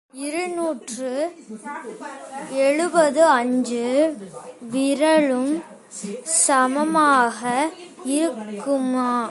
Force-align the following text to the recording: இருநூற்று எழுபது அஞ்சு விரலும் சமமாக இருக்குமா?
இருநூற்று 0.09 1.11
எழுபது 2.51 3.21
அஞ்சு 3.29 3.85
விரலும் 4.71 5.53
சமமாக 6.41 7.39
இருக்குமா? 8.17 9.13